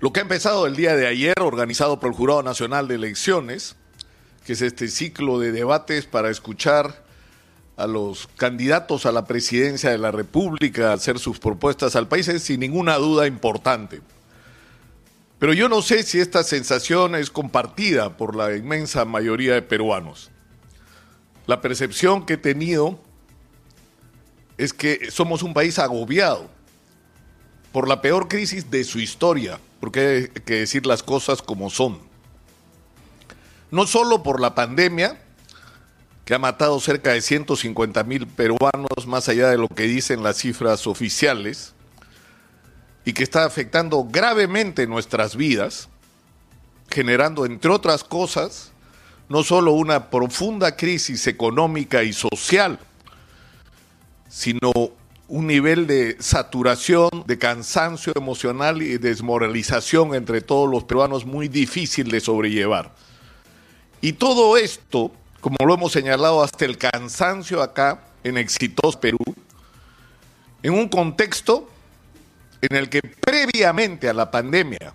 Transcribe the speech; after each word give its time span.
Lo 0.00 0.14
que 0.14 0.20
ha 0.20 0.22
empezado 0.22 0.66
el 0.66 0.76
día 0.76 0.96
de 0.96 1.06
ayer, 1.06 1.34
organizado 1.40 2.00
por 2.00 2.08
el 2.08 2.16
Jurado 2.16 2.42
Nacional 2.42 2.88
de 2.88 2.94
Elecciones, 2.94 3.76
que 4.46 4.54
es 4.54 4.62
este 4.62 4.88
ciclo 4.88 5.38
de 5.38 5.52
debates 5.52 6.06
para 6.06 6.30
escuchar 6.30 7.04
a 7.76 7.86
los 7.86 8.26
candidatos 8.36 9.04
a 9.04 9.12
la 9.12 9.26
presidencia 9.26 9.90
de 9.90 9.98
la 9.98 10.10
República, 10.10 10.94
hacer 10.94 11.18
sus 11.18 11.38
propuestas 11.38 11.96
al 11.96 12.08
país, 12.08 12.28
es 12.28 12.44
sin 12.44 12.60
ninguna 12.60 12.96
duda 12.96 13.26
importante. 13.26 14.00
Pero 15.38 15.52
yo 15.52 15.68
no 15.68 15.82
sé 15.82 16.02
si 16.02 16.18
esta 16.18 16.44
sensación 16.44 17.14
es 17.14 17.30
compartida 17.30 18.16
por 18.16 18.34
la 18.34 18.56
inmensa 18.56 19.04
mayoría 19.04 19.52
de 19.52 19.62
peruanos. 19.62 20.30
La 21.46 21.60
percepción 21.60 22.24
que 22.24 22.34
he 22.34 22.38
tenido 22.38 22.98
es 24.56 24.72
que 24.72 25.10
somos 25.10 25.42
un 25.42 25.52
país 25.52 25.78
agobiado 25.78 26.48
por 27.72 27.88
la 27.88 28.02
peor 28.02 28.28
crisis 28.28 28.70
de 28.70 28.84
su 28.84 28.98
historia, 29.00 29.60
porque 29.80 30.30
hay 30.34 30.42
que 30.42 30.60
decir 30.60 30.86
las 30.86 31.02
cosas 31.02 31.42
como 31.42 31.70
son. 31.70 31.98
No 33.70 33.86
solo 33.86 34.22
por 34.22 34.40
la 34.40 34.54
pandemia, 34.54 35.20
que 36.24 36.34
ha 36.34 36.38
matado 36.38 36.78
cerca 36.80 37.12
de 37.12 37.22
150 37.22 38.04
mil 38.04 38.26
peruanos, 38.26 39.06
más 39.06 39.28
allá 39.28 39.48
de 39.48 39.58
lo 39.58 39.68
que 39.68 39.84
dicen 39.84 40.22
las 40.22 40.36
cifras 40.38 40.86
oficiales, 40.86 41.72
y 43.04 43.12
que 43.12 43.22
está 43.22 43.44
afectando 43.44 44.04
gravemente 44.04 44.86
nuestras 44.86 45.36
vidas, 45.36 45.88
generando, 46.88 47.46
entre 47.46 47.70
otras 47.70 48.04
cosas, 48.04 48.72
no 49.28 49.44
solo 49.44 49.72
una 49.72 50.10
profunda 50.10 50.76
crisis 50.76 51.26
económica 51.26 52.02
y 52.02 52.12
social, 52.12 52.78
sino 54.28 54.72
un 55.30 55.46
nivel 55.46 55.86
de 55.86 56.16
saturación, 56.18 57.08
de 57.24 57.38
cansancio 57.38 58.12
emocional 58.16 58.82
y 58.82 58.98
desmoralización 58.98 60.16
entre 60.16 60.40
todos 60.40 60.68
los 60.68 60.82
peruanos 60.82 61.24
muy 61.24 61.46
difícil 61.46 62.10
de 62.10 62.18
sobrellevar. 62.18 62.90
Y 64.00 64.14
todo 64.14 64.56
esto, 64.56 65.12
como 65.40 65.56
lo 65.64 65.74
hemos 65.74 65.92
señalado 65.92 66.42
hasta 66.42 66.64
el 66.64 66.76
cansancio 66.76 67.62
acá 67.62 68.02
en 68.24 68.38
Exitoso 68.38 68.98
Perú, 68.98 69.20
en 70.64 70.74
un 70.74 70.88
contexto 70.88 71.70
en 72.60 72.76
el 72.76 72.88
que 72.88 73.00
previamente 73.00 74.08
a 74.08 74.12
la 74.12 74.32
pandemia 74.32 74.94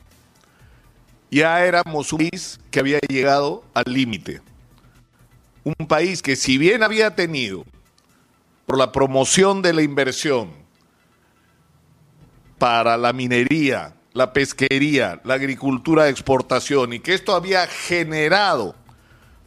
ya 1.31 1.65
éramos 1.65 2.11
un 2.11 2.19
país 2.19 2.59
que 2.71 2.81
había 2.81 2.99
llegado 3.07 3.63
al 3.73 3.85
límite. 3.87 4.41
Un 5.63 5.87
país 5.87 6.21
que 6.21 6.35
si 6.35 6.57
bien 6.57 6.83
había 6.83 7.15
tenido 7.15 7.63
por 8.65 8.77
la 8.77 8.91
promoción 8.91 9.61
de 9.61 9.73
la 9.73 9.81
inversión 9.81 10.51
para 12.57 12.97
la 12.97 13.13
minería, 13.13 13.93
la 14.13 14.33
pesquería, 14.33 15.21
la 15.23 15.35
agricultura 15.35 16.05
de 16.05 16.11
exportación 16.11 16.93
y 16.93 16.99
que 16.99 17.13
esto 17.13 17.35
había 17.35 17.67
generado 17.67 18.75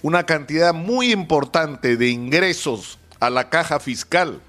una 0.02 0.24
cantidad 0.24 0.74
muy 0.74 1.10
importante 1.10 1.96
de 1.96 2.08
ingresos 2.08 2.98
a 3.18 3.30
la 3.30 3.48
caja 3.50 3.80
fiscal 3.80 4.40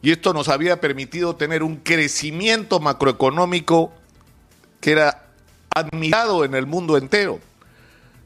y 0.00 0.10
esto 0.10 0.32
nos 0.32 0.48
había 0.48 0.80
permitido 0.80 1.36
tener 1.36 1.62
un 1.62 1.76
crecimiento 1.76 2.80
macroeconómico 2.80 3.92
que 4.80 4.92
era 4.92 5.26
admirado 5.72 6.44
en 6.44 6.54
el 6.54 6.66
mundo 6.66 6.96
entero. 6.96 7.38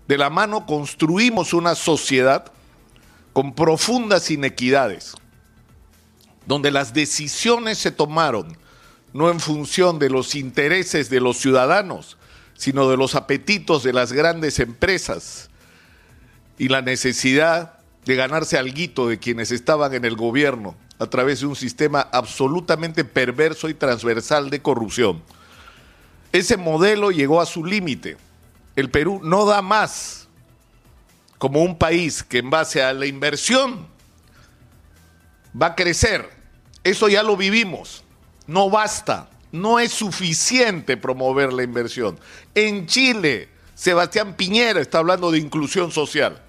De 0.08 0.16
la 0.16 0.30
mano 0.30 0.64
construimos 0.64 1.52
una 1.52 1.74
sociedad 1.74 2.50
con 3.34 3.54
profundas 3.54 4.30
inequidades 4.30 5.16
donde 6.46 6.70
las 6.70 6.94
decisiones 6.94 7.78
se 7.78 7.90
tomaron 7.90 8.56
no 9.12 9.30
en 9.30 9.40
función 9.40 9.98
de 9.98 10.10
los 10.10 10.34
intereses 10.34 11.08
de 11.08 11.20
los 11.20 11.38
ciudadanos, 11.38 12.18
sino 12.54 12.88
de 12.90 12.96
los 12.96 13.14
apetitos 13.14 13.82
de 13.82 13.92
las 13.92 14.12
grandes 14.12 14.58
empresas 14.58 15.48
y 16.58 16.68
la 16.68 16.82
necesidad 16.82 17.78
de 18.04 18.14
ganarse 18.14 18.58
algo 18.58 19.08
de 19.08 19.18
quienes 19.18 19.50
estaban 19.50 19.94
en 19.94 20.04
el 20.04 20.16
gobierno 20.16 20.76
a 20.98 21.06
través 21.06 21.40
de 21.40 21.46
un 21.46 21.56
sistema 21.56 22.08
absolutamente 22.12 23.04
perverso 23.04 23.68
y 23.68 23.74
transversal 23.74 24.50
de 24.50 24.62
corrupción. 24.62 25.22
Ese 26.32 26.56
modelo 26.56 27.10
llegó 27.10 27.40
a 27.40 27.46
su 27.46 27.64
límite. 27.64 28.16
El 28.76 28.90
Perú 28.90 29.20
no 29.22 29.46
da 29.46 29.62
más 29.62 30.28
como 31.38 31.62
un 31.62 31.78
país 31.78 32.22
que 32.22 32.38
en 32.38 32.50
base 32.50 32.82
a 32.82 32.92
la 32.92 33.06
inversión 33.06 33.86
va 35.60 35.68
a 35.68 35.74
crecer 35.74 36.35
eso 36.90 37.08
ya 37.08 37.22
lo 37.22 37.36
vivimos. 37.36 38.04
No 38.46 38.70
basta. 38.70 39.28
No 39.50 39.78
es 39.78 39.92
suficiente 39.92 40.96
promover 40.96 41.52
la 41.52 41.62
inversión. 41.62 42.18
En 42.54 42.86
Chile, 42.86 43.48
Sebastián 43.74 44.34
Piñera 44.34 44.80
está 44.80 44.98
hablando 44.98 45.30
de 45.30 45.38
inclusión 45.38 45.90
social. 45.90 46.42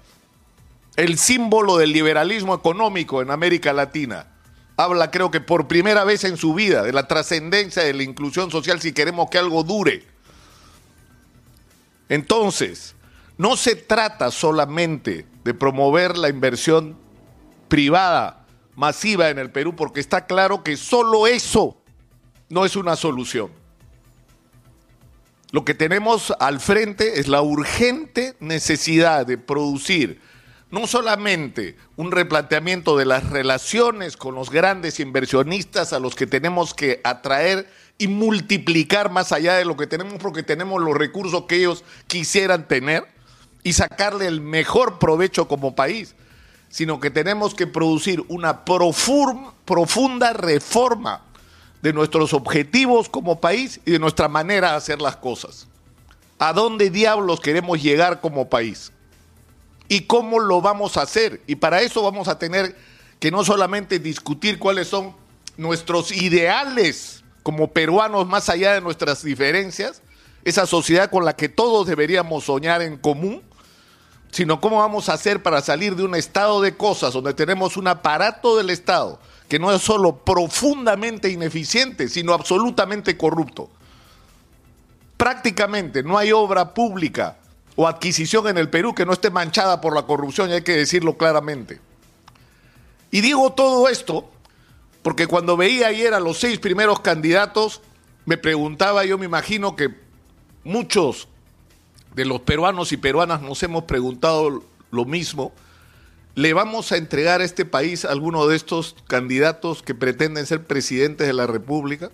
El 0.96 1.18
símbolo 1.18 1.76
del 1.76 1.92
liberalismo 1.92 2.54
económico 2.54 3.20
en 3.22 3.30
América 3.30 3.72
Latina. 3.72 4.26
Habla, 4.76 5.10
creo 5.10 5.30
que 5.30 5.40
por 5.40 5.66
primera 5.66 6.04
vez 6.04 6.22
en 6.24 6.36
su 6.36 6.54
vida, 6.54 6.82
de 6.82 6.92
la 6.92 7.08
trascendencia 7.08 7.82
de 7.82 7.94
la 7.94 8.04
inclusión 8.04 8.50
social 8.50 8.80
si 8.80 8.92
queremos 8.92 9.28
que 9.30 9.38
algo 9.38 9.64
dure. 9.64 10.04
Entonces, 12.08 12.94
no 13.36 13.56
se 13.56 13.74
trata 13.74 14.30
solamente 14.30 15.26
de 15.42 15.54
promover 15.54 16.16
la 16.16 16.28
inversión 16.28 16.96
privada 17.68 18.37
masiva 18.78 19.28
en 19.28 19.40
el 19.40 19.50
Perú 19.50 19.74
porque 19.74 19.98
está 19.98 20.26
claro 20.26 20.62
que 20.62 20.76
solo 20.76 21.26
eso 21.26 21.76
no 22.48 22.64
es 22.64 22.76
una 22.76 22.94
solución. 22.94 23.50
Lo 25.50 25.64
que 25.64 25.74
tenemos 25.74 26.32
al 26.38 26.60
frente 26.60 27.18
es 27.18 27.26
la 27.26 27.42
urgente 27.42 28.36
necesidad 28.38 29.26
de 29.26 29.36
producir 29.36 30.20
no 30.70 30.86
solamente 30.86 31.76
un 31.96 32.12
replanteamiento 32.12 32.96
de 32.96 33.06
las 33.06 33.28
relaciones 33.30 34.16
con 34.16 34.34
los 34.34 34.50
grandes 34.50 35.00
inversionistas 35.00 35.92
a 35.92 35.98
los 35.98 36.14
que 36.14 36.26
tenemos 36.26 36.72
que 36.72 37.00
atraer 37.02 37.68
y 37.96 38.06
multiplicar 38.06 39.10
más 39.10 39.32
allá 39.32 39.54
de 39.54 39.64
lo 39.64 39.76
que 39.76 39.86
tenemos 39.88 40.14
porque 40.20 40.44
tenemos 40.44 40.80
los 40.80 40.96
recursos 40.96 41.44
que 41.48 41.56
ellos 41.56 41.84
quisieran 42.06 42.68
tener 42.68 43.08
y 43.64 43.72
sacarle 43.72 44.26
el 44.26 44.40
mejor 44.40 45.00
provecho 45.00 45.48
como 45.48 45.74
país, 45.74 46.14
sino 46.68 47.00
que 47.00 47.10
tenemos 47.10 47.54
que 47.54 47.66
producir 47.66 48.24
una 48.28 48.64
profunda 48.64 50.32
reforma 50.32 51.22
de 51.82 51.92
nuestros 51.92 52.32
objetivos 52.32 53.08
como 53.08 53.40
país 53.40 53.80
y 53.86 53.92
de 53.92 53.98
nuestra 53.98 54.28
manera 54.28 54.70
de 54.70 54.76
hacer 54.76 55.00
las 55.00 55.16
cosas. 55.16 55.66
¿A 56.38 56.52
dónde 56.52 56.90
diablos 56.90 57.40
queremos 57.40 57.82
llegar 57.82 58.20
como 58.20 58.48
país? 58.48 58.92
¿Y 59.88 60.02
cómo 60.02 60.38
lo 60.38 60.60
vamos 60.60 60.96
a 60.96 61.02
hacer? 61.02 61.40
Y 61.46 61.56
para 61.56 61.80
eso 61.80 62.02
vamos 62.02 62.28
a 62.28 62.38
tener 62.38 62.76
que 63.18 63.30
no 63.30 63.44
solamente 63.44 63.98
discutir 63.98 64.58
cuáles 64.58 64.88
son 64.88 65.14
nuestros 65.56 66.12
ideales 66.12 67.24
como 67.42 67.72
peruanos 67.72 68.26
más 68.26 68.48
allá 68.48 68.74
de 68.74 68.80
nuestras 68.80 69.22
diferencias, 69.24 70.02
esa 70.44 70.66
sociedad 70.66 71.10
con 71.10 71.24
la 71.24 71.34
que 71.34 71.48
todos 71.48 71.86
deberíamos 71.86 72.44
soñar 72.44 72.82
en 72.82 72.98
común, 72.98 73.42
sino 74.30 74.60
cómo 74.60 74.78
vamos 74.78 75.08
a 75.08 75.14
hacer 75.14 75.42
para 75.42 75.60
salir 75.60 75.96
de 75.96 76.04
un 76.04 76.14
estado 76.14 76.60
de 76.60 76.76
cosas 76.76 77.12
donde 77.12 77.34
tenemos 77.34 77.76
un 77.76 77.88
aparato 77.88 78.56
del 78.56 78.70
Estado 78.70 79.18
que 79.48 79.58
no 79.58 79.72
es 79.72 79.80
solo 79.80 80.16
profundamente 80.16 81.30
ineficiente, 81.30 82.08
sino 82.08 82.34
absolutamente 82.34 83.16
corrupto. 83.16 83.70
Prácticamente 85.16 86.02
no 86.02 86.18
hay 86.18 86.32
obra 86.32 86.74
pública 86.74 87.38
o 87.74 87.88
adquisición 87.88 88.46
en 88.48 88.58
el 88.58 88.68
Perú 88.68 88.94
que 88.94 89.06
no 89.06 89.12
esté 89.12 89.30
manchada 89.30 89.80
por 89.80 89.94
la 89.94 90.02
corrupción, 90.02 90.50
y 90.50 90.54
hay 90.54 90.62
que 90.62 90.76
decirlo 90.76 91.16
claramente. 91.16 91.80
Y 93.10 93.22
digo 93.22 93.52
todo 93.54 93.88
esto 93.88 94.30
porque 95.02 95.26
cuando 95.26 95.56
veía 95.56 95.86
ayer 95.86 96.12
a 96.12 96.20
los 96.20 96.38
seis 96.38 96.58
primeros 96.58 97.00
candidatos, 97.00 97.80
me 98.26 98.36
preguntaba, 98.36 99.04
yo 99.06 99.16
me 99.16 99.24
imagino 99.24 99.74
que 99.74 99.88
muchos 100.64 101.28
de 102.14 102.24
los 102.24 102.40
peruanos 102.40 102.92
y 102.92 102.96
peruanas 102.96 103.42
nos 103.42 103.62
hemos 103.62 103.84
preguntado 103.84 104.62
lo 104.90 105.04
mismo. 105.04 105.52
¿Le 106.34 106.52
vamos 106.52 106.92
a 106.92 106.96
entregar 106.96 107.40
a 107.40 107.44
este 107.44 107.64
país 107.64 108.04
a 108.04 108.12
alguno 108.12 108.46
de 108.46 108.56
estos 108.56 108.94
candidatos 109.06 109.82
que 109.82 109.94
pretenden 109.94 110.46
ser 110.46 110.64
presidentes 110.64 111.26
de 111.26 111.32
la 111.32 111.46
República? 111.46 112.10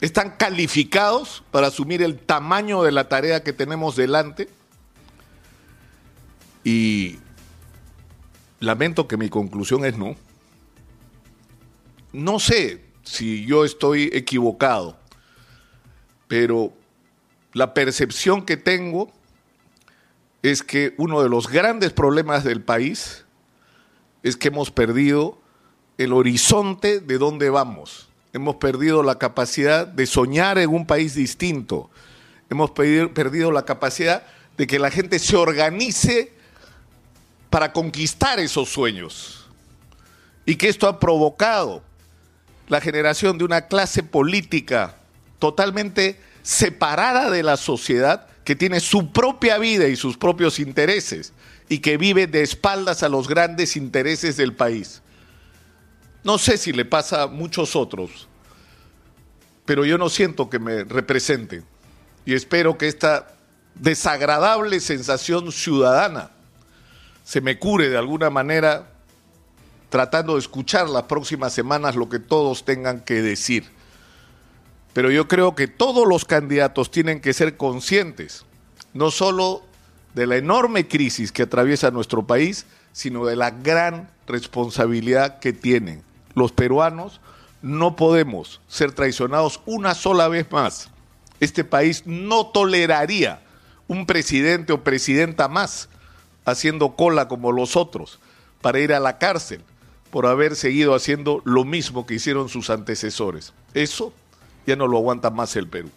¿Están 0.00 0.36
calificados 0.36 1.42
para 1.50 1.66
asumir 1.66 2.02
el 2.02 2.18
tamaño 2.18 2.82
de 2.82 2.92
la 2.92 3.08
tarea 3.08 3.42
que 3.42 3.52
tenemos 3.52 3.96
delante? 3.96 4.48
Y 6.64 7.18
lamento 8.60 9.08
que 9.08 9.16
mi 9.16 9.28
conclusión 9.28 9.84
es 9.84 9.98
no. 9.98 10.14
No 12.12 12.38
sé 12.38 12.84
si 13.02 13.44
yo 13.44 13.64
estoy 13.64 14.10
equivocado, 14.12 14.98
pero 16.28 16.72
la 17.52 17.74
percepción 17.74 18.44
que 18.44 18.56
tengo 18.56 19.10
es 20.42 20.62
que 20.62 20.94
uno 20.96 21.22
de 21.22 21.28
los 21.28 21.48
grandes 21.48 21.92
problemas 21.92 22.44
del 22.44 22.62
país 22.62 23.24
es 24.22 24.36
que 24.36 24.48
hemos 24.48 24.70
perdido 24.70 25.38
el 25.98 26.12
horizonte 26.12 27.00
de 27.00 27.18
dónde 27.18 27.50
vamos. 27.50 28.08
hemos 28.32 28.56
perdido 28.56 29.02
la 29.02 29.18
capacidad 29.18 29.88
de 29.88 30.06
soñar 30.06 30.56
en 30.58 30.70
un 30.70 30.86
país 30.86 31.14
distinto, 31.14 31.90
hemos 32.48 32.70
perdido 32.70 33.50
la 33.50 33.64
capacidad 33.64 34.24
de 34.56 34.68
que 34.68 34.78
la 34.78 34.90
gente 34.90 35.18
se 35.18 35.36
organice 35.36 36.32
para 37.50 37.72
conquistar 37.72 38.38
esos 38.38 38.68
sueños. 38.68 39.48
Y 40.46 40.54
que 40.54 40.68
esto 40.68 40.86
ha 40.86 41.00
provocado 41.00 41.82
la 42.68 42.80
generación 42.80 43.36
de 43.36 43.44
una 43.44 43.62
clase 43.62 44.04
política 44.04 44.96
totalmente 45.40 46.20
separada 46.42 47.30
de 47.30 47.42
la 47.42 47.56
sociedad, 47.56 48.26
que 48.44 48.56
tiene 48.56 48.80
su 48.80 49.12
propia 49.12 49.58
vida 49.58 49.88
y 49.88 49.96
sus 49.96 50.16
propios 50.16 50.58
intereses, 50.58 51.32
y 51.68 51.78
que 51.78 51.96
vive 51.96 52.26
de 52.26 52.42
espaldas 52.42 53.02
a 53.02 53.08
los 53.08 53.28
grandes 53.28 53.76
intereses 53.76 54.36
del 54.36 54.54
país. 54.54 55.02
No 56.24 56.36
sé 56.36 56.58
si 56.58 56.72
le 56.72 56.84
pasa 56.84 57.22
a 57.22 57.26
muchos 57.26 57.76
otros, 57.76 58.28
pero 59.64 59.84
yo 59.84 59.98
no 59.98 60.08
siento 60.08 60.50
que 60.50 60.58
me 60.58 60.84
represente. 60.84 61.62
Y 62.26 62.34
espero 62.34 62.76
que 62.76 62.88
esta 62.88 63.34
desagradable 63.74 64.80
sensación 64.80 65.52
ciudadana 65.52 66.30
se 67.24 67.40
me 67.40 67.58
cure 67.58 67.88
de 67.88 67.96
alguna 67.96 68.30
manera 68.30 68.90
tratando 69.88 70.34
de 70.34 70.40
escuchar 70.40 70.88
las 70.88 71.04
próximas 71.04 71.52
semanas 71.52 71.96
lo 71.96 72.08
que 72.08 72.18
todos 72.18 72.64
tengan 72.64 73.00
que 73.00 73.22
decir. 73.22 73.70
Pero 74.92 75.10
yo 75.10 75.28
creo 75.28 75.54
que 75.54 75.68
todos 75.68 76.06
los 76.06 76.24
candidatos 76.24 76.90
tienen 76.90 77.20
que 77.20 77.32
ser 77.32 77.56
conscientes, 77.56 78.44
no 78.92 79.10
solo 79.10 79.62
de 80.14 80.26
la 80.26 80.36
enorme 80.36 80.88
crisis 80.88 81.30
que 81.30 81.42
atraviesa 81.42 81.90
nuestro 81.90 82.26
país, 82.26 82.66
sino 82.92 83.24
de 83.24 83.36
la 83.36 83.50
gran 83.50 84.10
responsabilidad 84.26 85.38
que 85.38 85.52
tienen. 85.52 86.02
Los 86.34 86.52
peruanos 86.52 87.20
no 87.62 87.94
podemos 87.94 88.60
ser 88.68 88.92
traicionados 88.92 89.60
una 89.66 89.94
sola 89.94 90.28
vez 90.28 90.50
más. 90.50 90.90
Este 91.38 91.64
país 91.64 92.02
no 92.06 92.46
toleraría 92.48 93.42
un 93.86 94.06
presidente 94.06 94.72
o 94.72 94.82
presidenta 94.82 95.48
más 95.48 95.88
haciendo 96.44 96.96
cola 96.96 97.28
como 97.28 97.52
los 97.52 97.76
otros 97.76 98.18
para 98.60 98.80
ir 98.80 98.92
a 98.92 99.00
la 99.00 99.18
cárcel 99.18 99.62
por 100.10 100.26
haber 100.26 100.56
seguido 100.56 100.94
haciendo 100.94 101.40
lo 101.44 101.64
mismo 101.64 102.06
que 102.06 102.14
hicieron 102.14 102.48
sus 102.48 102.70
antecesores. 102.70 103.52
Eso 103.74 104.12
ya 104.66 104.76
no 104.76 104.86
lo 104.86 104.98
aguanta 104.98 105.30
más 105.30 105.54
el 105.56 105.68
Perú. 105.68 105.90